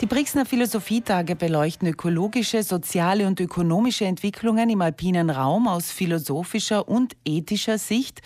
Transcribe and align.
Die 0.00 0.06
Brixner 0.06 0.46
Philosophietage 0.46 1.36
beleuchten 1.36 1.86
ökologische, 1.86 2.62
soziale 2.62 3.26
und 3.26 3.38
ökonomische 3.38 4.06
Entwicklungen 4.06 4.70
im 4.70 4.80
alpinen 4.80 5.28
Raum 5.28 5.68
aus 5.68 5.90
philosophischer 5.90 6.88
und 6.88 7.14
ethischer 7.26 7.76
Sicht. 7.76 8.22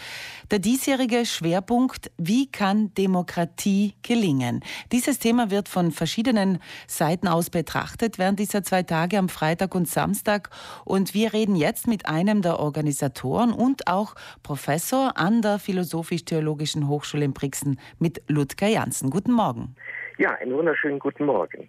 Der 0.52 0.60
diesjährige 0.60 1.26
Schwerpunkt, 1.26 2.12
wie 2.16 2.46
kann 2.46 2.94
Demokratie 2.94 3.94
gelingen? 4.02 4.60
Dieses 4.92 5.18
Thema 5.18 5.50
wird 5.50 5.68
von 5.68 5.90
verschiedenen 5.90 6.60
Seiten 6.86 7.26
aus 7.26 7.50
betrachtet 7.50 8.18
während 8.18 8.38
dieser 8.38 8.62
zwei 8.62 8.84
Tage 8.84 9.18
am 9.18 9.28
Freitag 9.28 9.74
und 9.74 9.88
Samstag. 9.88 10.50
Und 10.84 11.12
wir 11.12 11.32
reden 11.32 11.56
jetzt 11.56 11.88
mit 11.88 12.06
einem 12.06 12.40
der 12.40 12.60
Organisatoren 12.60 13.52
und 13.52 13.88
auch 13.88 14.14
Professor 14.44 15.18
an 15.18 15.42
der 15.42 15.58
Philosophisch-Theologischen 15.58 16.86
Hochschule 16.86 17.24
in 17.24 17.32
Brixen 17.32 17.80
mit 17.98 18.22
Ludger 18.28 18.68
Janssen. 18.68 19.10
Guten 19.10 19.32
Morgen. 19.32 19.74
Ja, 20.16 20.30
einen 20.34 20.54
wunderschönen 20.54 21.00
guten 21.00 21.26
Morgen. 21.26 21.68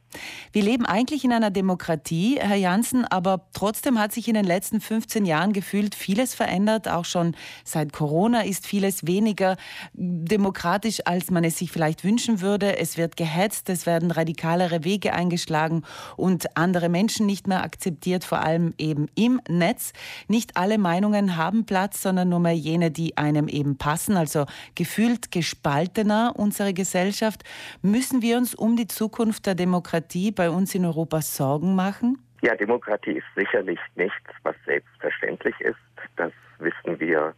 Wir 0.52 0.62
leben 0.62 0.86
eigentlich 0.86 1.24
in 1.24 1.34
einer 1.34 1.50
Demokratie, 1.50 2.38
Herr 2.40 2.56
Janssen, 2.56 3.04
aber 3.04 3.48
trotzdem 3.54 3.98
hat 3.98 4.12
sich 4.12 4.28
in 4.28 4.36
den 4.36 4.46
letzten 4.46 4.82
15 4.82 5.26
Jahren 5.26 5.52
gefühlt 5.52 5.96
vieles 5.96 6.36
verändert. 6.36 6.88
Auch 6.88 7.06
schon 7.06 7.36
seit 7.64 7.92
Corona 7.92 8.42
ist 8.42 8.68
vieles 8.68 9.08
weniger 9.08 9.58
demokratisch, 9.94 11.00
als 11.06 11.32
man 11.32 11.44
es 11.44 11.58
sich 11.58 11.72
vielleicht 11.72 12.04
wünschen 12.04 12.40
würde. 12.40 12.78
Es 12.78 12.98
wird 12.98 13.18
gehetzt, 13.18 13.68
es 13.70 13.88
werden 13.88 14.12
radikalere 14.12 14.84
Wege 14.84 15.14
eingeschlagen 15.14 15.84
und 16.16 16.56
andere 16.56 16.90
Menschen 16.90 17.26
nicht 17.26 17.48
mehr 17.48 17.64
akzeptiert, 17.64 18.24
vor 18.24 18.42
allem 18.42 18.76
eben 18.78 19.08
im 19.16 19.42
Netz. 19.50 19.92
Nicht 20.28 20.56
alle 20.56 20.78
Meinungen 20.78 21.36
haben 21.36 21.66
Platz, 21.66 22.04
sondern 22.04 22.30
nur 22.30 22.40
mehr 22.40 22.56
jene, 22.56 22.92
die 22.92 23.18
einem 23.18 23.48
eben 23.48 23.78
passen. 23.78 24.18
Also 24.18 24.46
gefühlt 24.76 25.32
gespaltener 25.32 26.34
unsere 26.36 26.76
Gesellschaft. 26.76 27.44
Müssen 27.82 28.22
wir 28.22 28.35
wir 28.36 28.40
uns 28.40 28.54
um 28.54 28.76
die 28.76 28.88
Zukunft 28.88 29.46
der 29.46 29.56
Demokratie 29.56 30.32
bei 30.32 30.50
uns 30.50 30.76
in 30.76 30.86
Europa 30.86 31.22
Sorgen 31.22 31.74
machen? 31.74 32.18
Ja, 32.42 32.54
Demokratie 32.54 33.14
ist 33.14 33.26
sicherlich 33.34 33.80
nichts, 33.96 34.30
was 34.44 34.56
selbstverständlich 34.66 35.56
ist. 35.62 35.78
Das 36.18 36.34
wissen 36.60 37.00
wir. 37.00 37.34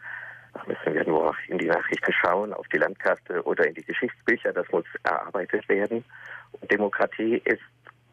Da 0.54 0.64
müssen 0.66 0.96
wir 0.96 1.06
nur 1.06 1.36
in 1.50 1.60
die 1.60 1.68
Nachrichten 1.68 2.12
schauen, 2.14 2.52
auf 2.52 2.68
die 2.70 2.78
Landkarte 2.78 3.44
oder 3.44 3.68
in 3.68 3.76
die 3.76 3.84
Geschichtsbücher. 3.84 4.54
Das 4.54 4.68
muss 4.72 4.86
erarbeitet 5.04 5.70
werden. 5.70 6.04
Und 6.54 6.72
Demokratie 6.72 7.44
ist 7.46 7.62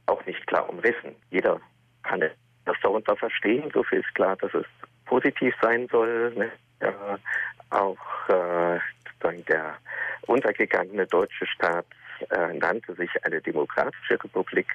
auch 0.05 0.25
nicht 0.27 0.47
klar 0.47 0.69
umrissen. 0.69 1.17
Jeder 1.31 1.59
kann 2.03 2.21
das 2.67 2.77
darunter 2.83 3.17
verstehen. 3.17 3.71
So 3.73 3.83
viel 3.83 4.01
ist 4.01 4.15
klar, 4.15 4.37
dass 4.37 4.53
es 4.53 4.67
positiv 5.07 5.55
sein 5.63 5.89
soll. 5.91 6.35
Ne? 6.37 6.53
Ja, 6.83 7.19
auch 7.71 8.29
äh, 8.29 8.79
der 9.49 9.79
untergegangene 10.27 11.07
deutsche 11.07 11.47
Staat 11.47 11.87
äh, 12.31 12.55
nannte 12.55 12.95
sich 12.95 13.11
eine 13.25 13.41
demokratische 13.41 14.15
Republik. 14.23 14.67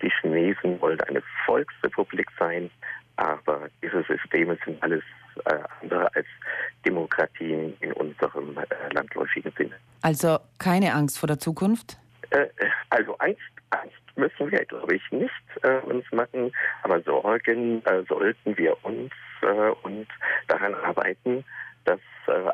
Die 0.00 0.10
Chinesen 0.20 0.80
wollten 0.80 1.02
eine 1.08 1.22
Volksrepublik 1.46 2.28
sein, 2.38 2.70
aber 3.16 3.68
diese 3.82 4.02
Systeme 4.04 4.58
sind 4.64 4.82
alles 4.82 5.02
äh, 5.44 5.58
andere 5.80 6.14
als 6.14 6.26
Demokratien 6.84 7.74
in 7.80 7.92
unserem 7.92 8.56
äh, 8.58 8.92
landläufigen 8.92 9.52
Sinne. 9.56 9.74
Also 10.02 10.38
keine 10.58 10.94
Angst 10.94 11.18
vor 11.18 11.26
der 11.26 11.38
Zukunft? 11.38 11.96
Äh, 12.30 12.46
also 12.90 13.16
Angst, 13.18 13.40
Angst 13.70 13.96
müssen 14.16 14.50
wir, 14.50 14.64
glaube 14.64 14.96
ich, 14.96 15.12
nicht 15.12 15.32
äh, 15.62 15.78
uns 15.78 16.04
machen, 16.12 16.52
aber 16.82 17.00
Sorgen 17.02 17.84
äh, 17.86 18.02
sollten 18.08 18.56
wir 18.56 18.76
uns 18.84 19.10
und 19.82 20.06
daran 20.46 20.72
arbeiten, 20.72 21.44
dass 21.84 21.98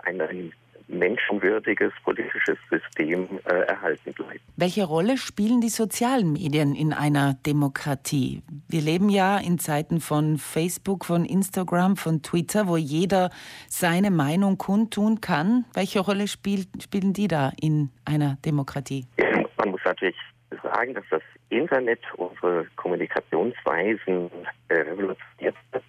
ein 0.05 0.55
menschenwürdiges 0.89 1.93
politisches 2.05 2.59
System 2.71 3.29
äh, 3.45 3.53
erhalten 3.67 4.13
bleibt. 4.15 4.41
Welche 4.57 4.85
Rolle 4.85 5.17
spielen 5.17 5.61
die 5.61 5.69
sozialen 5.69 6.33
Medien 6.33 6.75
in 6.75 6.93
einer 6.93 7.35
Demokratie? 7.47 8.43
Wir 8.69 8.81
leben 8.81 9.09
ja 9.09 9.39
in 9.39 9.59
Zeiten 9.59 10.01
von 10.01 10.39
Facebook, 10.39 11.05
von 11.05 11.25
Instagram, 11.25 11.97
von 11.97 12.23
Twitter, 12.23 12.69
wo 12.69 12.77
jeder 12.77 13.31
seine 13.69 14.11
Meinung 14.11 14.59
kundtun 14.59 15.21
kann. 15.21 15.65
Welche 15.75 16.01
Rolle 16.01 16.29
spielt, 16.29 16.69
spielen 16.83 17.13
die 17.13 17.29
da 17.29 17.53
in 17.61 17.91
einer 18.05 18.37
Demokratie? 18.45 19.07
Ja, 19.19 19.45
man 19.59 19.71
muss 19.71 19.81
natürlich 19.85 20.17
sagen, 20.63 20.95
dass 20.95 21.05
das 21.11 21.23
Internet 21.51 22.01
unsere 22.17 22.67
Kommunikationsweisen 22.77 24.31
äh, 24.69 24.75
revolutioniert 24.75 25.57
hat. 25.73 25.83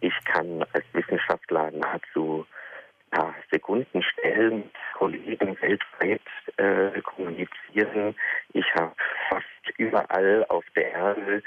Ich 0.00 0.12
kann 0.24 0.64
Kollegen 5.40 5.60
weltweit 5.60 6.20
äh, 6.56 7.00
kommunizieren. 7.02 8.14
Ich 8.52 8.66
habe 8.74 8.94
fast 9.28 9.78
überall 9.78 10.44
auf 10.48 10.64
der 10.76 10.92
Erde 10.92 11.42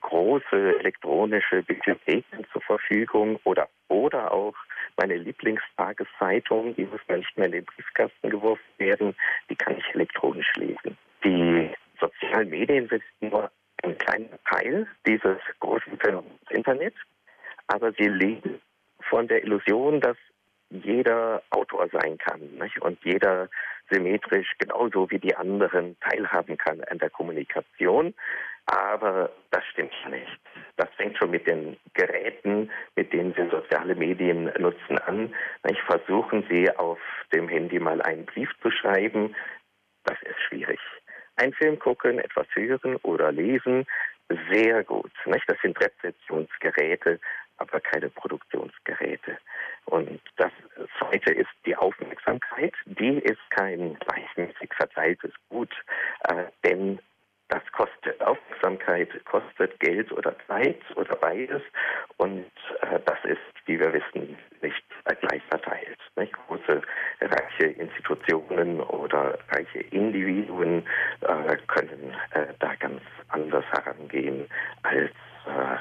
große 0.00 0.78
elektronische 0.78 1.62
Bibliotheken 1.62 2.44
zur 2.52 2.62
Verfügung 2.62 3.38
oder 3.44 3.68
oder 3.88 4.32
auch 4.32 4.54
meine 4.96 5.16
Lieblingstageszeitung, 5.16 6.74
die 6.76 6.84
muss 6.84 7.00
man 7.08 7.18
nicht 7.18 7.36
mehr 7.36 7.46
in 7.46 7.52
den 7.52 7.64
Briefkasten 7.64 8.30
geworfen 8.30 8.62
werden, 8.78 9.14
die 9.48 9.56
kann 9.56 9.76
ich 9.78 9.94
elektronisch 9.94 10.52
lesen. 10.56 10.96
Die 11.24 11.70
sozialen 12.00 12.50
Medien 12.50 12.88
sind 12.88 13.02
nur 13.20 13.50
ein 13.82 13.96
kleiner 13.98 14.38
Teil 14.50 14.86
dieses 15.06 15.38
großen 15.60 15.98
Phänomens 15.98 16.40
Internet, 16.50 16.94
aber 17.68 17.92
sie 17.92 18.08
leben 18.08 18.60
von 19.08 19.28
der 19.28 19.42
Illusion, 19.44 20.00
dass 20.00 20.16
jeder 20.70 21.42
Autor 21.68 21.88
sein 21.92 22.18
kann 22.18 22.40
nicht? 22.60 22.80
und 22.80 22.98
jeder 23.04 23.48
symmetrisch 23.90 24.52
genauso 24.58 25.10
wie 25.10 25.18
die 25.18 25.34
anderen 25.34 25.96
teilhaben 26.00 26.56
kann 26.58 26.82
an 26.84 26.98
der 26.98 27.10
Kommunikation. 27.10 28.14
Aber 28.66 29.30
das 29.50 29.64
stimmt 29.72 29.94
nicht. 30.10 30.40
Das 30.76 30.88
fängt 30.96 31.16
schon 31.16 31.30
mit 31.30 31.46
den 31.46 31.78
Geräten, 31.94 32.70
mit 32.96 33.12
denen 33.14 33.32
Sie 33.34 33.48
soziale 33.48 33.94
Medien 33.94 34.52
nutzen, 34.58 34.98
an. 34.98 35.34
Nicht? 35.64 35.80
Versuchen 35.86 36.44
Sie 36.50 36.70
auf 36.76 36.98
dem 37.32 37.48
Handy 37.48 37.78
mal 37.78 38.02
einen 38.02 38.26
Brief 38.26 38.50
zu 38.60 38.70
schreiben. 38.70 39.34
Das 40.04 40.20
ist 40.22 40.38
schwierig. 40.48 40.80
Ein 41.36 41.54
Film 41.54 41.78
gucken, 41.78 42.18
etwas 42.18 42.46
hören 42.52 42.96
oder 42.96 43.32
lesen, 43.32 43.86
sehr 44.52 44.84
gut. 44.84 45.12
Nicht? 45.24 45.48
Das 45.48 45.56
sind 45.62 45.80
Rezeptionsgeräte, 45.80 47.20
aber 47.56 47.80
keine 47.80 48.10
Produktionsgeräte. 48.10 49.38
Und 49.88 50.20
das 50.36 50.52
zweite 50.98 51.32
ist 51.32 51.48
die 51.64 51.74
Aufmerksamkeit. 51.74 52.74
Die 52.84 53.18
ist 53.18 53.50
kein 53.50 53.94
gleichmäßig 53.94 54.70
verteiltes 54.76 55.32
Gut, 55.48 55.74
äh, 56.28 56.44
denn 56.62 56.98
das 57.48 57.62
kostet 57.72 58.20
Aufmerksamkeit, 58.20 59.08
kostet 59.24 59.80
Geld 59.80 60.12
oder 60.12 60.36
Zeit 60.46 60.80
oder 60.96 61.16
beides. 61.16 61.62
Und 62.18 62.50
äh, 62.82 63.00
das 63.06 63.18
ist, 63.24 63.40
wie 63.64 63.80
wir 63.80 63.90
wissen, 63.94 64.36
nicht 64.60 64.84
gleich 65.20 65.42
verteilt. 65.48 65.98
Nicht? 66.16 66.34
Große, 66.34 66.82
reiche 67.22 67.64
Institutionen 67.64 68.80
oder 68.80 69.38
reiche 69.50 69.78
Individuen 69.78 70.86
äh, 71.22 71.56
können 71.66 72.14
äh, 72.32 72.52
da 72.58 72.74
ganz 72.74 73.00
anders 73.28 73.64
herangehen 73.72 74.46
als 74.82 75.12
äh, 75.46 75.78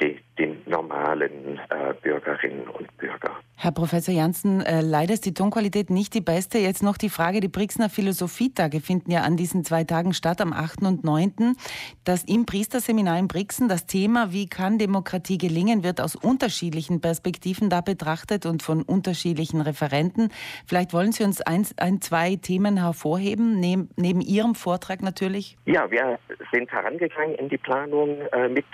die, 0.00 0.18
den 0.38 0.62
normalen 0.66 1.58
äh, 1.70 1.94
Bürgerinnen 2.02 2.68
und 2.68 2.96
Bürger. 2.96 3.36
Herr 3.56 3.72
Professor 3.72 4.14
Janssen, 4.14 4.60
äh, 4.60 4.80
leider 4.80 5.14
ist 5.14 5.26
die 5.26 5.34
Tonqualität 5.34 5.90
nicht 5.90 6.14
die 6.14 6.20
beste. 6.20 6.58
Jetzt 6.58 6.82
noch 6.82 6.96
die 6.96 7.08
Frage, 7.08 7.40
die 7.40 7.48
Brixner 7.48 7.90
Philosophietage 7.90 8.80
finden 8.80 9.10
ja 9.10 9.22
an 9.22 9.36
diesen 9.36 9.64
zwei 9.64 9.84
Tagen 9.84 10.12
statt, 10.12 10.40
am 10.40 10.52
8. 10.52 10.82
und 10.82 11.04
9. 11.04 11.56
Das 12.04 12.24
im 12.24 12.46
Priesterseminar 12.46 13.18
in 13.18 13.26
Brixen, 13.28 13.68
das 13.68 13.86
Thema, 13.86 14.32
wie 14.32 14.48
kann 14.48 14.78
Demokratie 14.78 15.38
gelingen, 15.38 15.82
wird 15.82 16.00
aus 16.00 16.14
unterschiedlichen 16.14 17.00
Perspektiven 17.00 17.68
da 17.68 17.80
betrachtet 17.80 18.46
und 18.46 18.62
von 18.62 18.82
unterschiedlichen 18.82 19.60
Referenten. 19.60 20.30
Vielleicht 20.66 20.92
wollen 20.92 21.12
Sie 21.12 21.24
uns 21.24 21.40
ein, 21.40 21.66
ein 21.78 22.00
zwei 22.00 22.36
Themen 22.36 22.76
hervorheben, 22.76 23.58
neben, 23.58 23.90
neben 23.96 24.20
Ihrem 24.20 24.54
Vortrag 24.54 25.02
natürlich. 25.02 25.56
Ja, 25.66 25.90
wir 25.90 26.18
sind 26.52 26.70
herangegangen 26.70 27.34
in 27.34 27.48
die 27.48 27.58
Planung 27.58 28.20
äh, 28.32 28.48
mit 28.48 28.64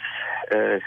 äh, 0.50 0.80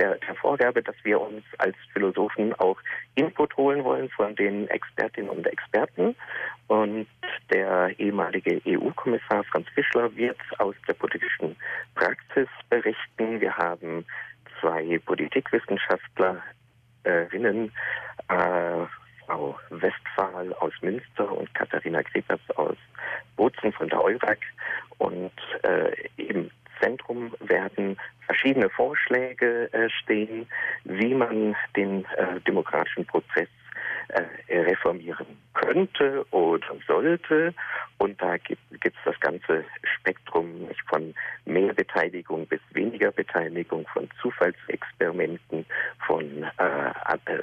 der, 0.00 0.16
der 0.16 0.34
Vorgabe, 0.36 0.82
dass 0.82 0.96
wir 1.02 1.20
uns 1.20 1.44
als 1.58 1.76
Philosophen 1.92 2.54
auch 2.54 2.78
Input 3.16 3.54
holen 3.56 3.84
wollen 3.84 4.08
von 4.10 4.34
den 4.34 4.66
Expertinnen 4.68 5.28
und 5.28 5.46
Experten. 5.46 6.16
Und 6.68 7.06
der 7.50 7.90
ehemalige 7.98 8.62
EU-Kommissar 8.66 9.44
Franz 9.44 9.68
Fischler 9.74 10.16
wird 10.16 10.38
aus 10.58 10.74
der 10.88 10.94
politischen 10.94 11.54
Praxis 11.94 12.48
berichten. 12.70 13.40
Wir 13.40 13.54
haben 13.56 14.06
zwei 14.60 14.98
Politikwissenschaftlerinnen, 15.04 17.70
äh, 18.28 18.86
Frau 19.26 19.58
Westphal 19.68 20.54
aus 20.54 20.72
Münster 20.80 21.30
und 21.30 21.52
Katharina 21.54 22.00
Grepers 22.02 22.40
aus 22.56 22.76
Bozen 23.36 23.72
von 23.72 23.88
der 23.90 24.02
EURAG. 24.02 24.38
Und 24.98 25.32
äh, 25.62 25.92
eben 26.16 26.50
Zentrum 26.80 27.34
werden 27.40 27.96
verschiedene 28.26 28.70
Vorschläge 28.70 29.72
äh, 29.72 29.88
stehen, 29.90 30.46
wie 30.84 31.14
man 31.14 31.56
den 31.76 32.04
äh, 32.16 32.40
demokratischen 32.46 33.06
Prozess 33.06 33.48
äh, 34.08 34.60
reformieren 34.60 35.26
könnte 35.54 36.26
oder 36.32 36.66
sollte. 36.86 37.54
Und 37.98 38.20
da 38.20 38.36
gibt 38.38 38.60
es 38.82 38.92
das 39.04 39.18
ganze 39.20 39.64
Spektrum 39.84 40.68
von 40.88 41.14
mehr 41.44 41.72
Beteiligung 41.74 42.46
bis 42.46 42.60
weniger 42.72 43.12
Beteiligung, 43.12 43.86
von 43.92 44.08
Zufallsexperimenten, 44.20 45.64
von 46.06 46.44
äh, 46.58 46.90
äh, 47.26 47.40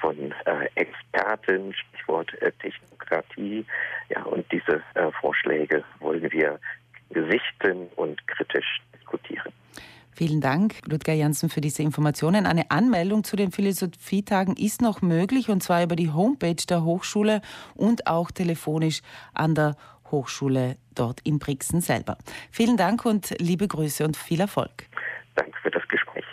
von 0.00 0.32
äh, 0.44 0.68
Experten, 0.76 1.74
Stichwort 1.74 2.32
Technokratie. 2.60 3.66
Ja, 4.08 4.22
und 4.22 4.46
diese 4.52 4.82
Vorschläge 5.20 5.82
wollen 5.98 6.30
wir 6.30 6.60
Vielen 10.20 10.42
Dank, 10.42 10.74
Ludger 10.84 11.14
Janssen, 11.14 11.48
für 11.48 11.62
diese 11.62 11.82
Informationen. 11.82 12.44
Eine 12.44 12.70
Anmeldung 12.70 13.24
zu 13.24 13.36
den 13.36 13.52
Philosophietagen 13.52 14.54
ist 14.54 14.82
noch 14.82 15.00
möglich, 15.00 15.48
und 15.48 15.62
zwar 15.62 15.82
über 15.82 15.96
die 15.96 16.10
Homepage 16.10 16.62
der 16.68 16.84
Hochschule 16.84 17.40
und 17.74 18.06
auch 18.06 18.30
telefonisch 18.30 19.00
an 19.32 19.54
der 19.54 19.76
Hochschule 20.10 20.76
dort 20.94 21.20
in 21.22 21.38
Brixen 21.38 21.80
selber. 21.80 22.18
Vielen 22.50 22.76
Dank 22.76 23.06
und 23.06 23.34
liebe 23.38 23.66
Grüße 23.66 24.04
und 24.04 24.14
viel 24.14 24.40
Erfolg. 24.40 24.90
Danke 25.36 25.56
für 25.62 25.70
das 25.70 25.88
Gespräch. 25.88 26.26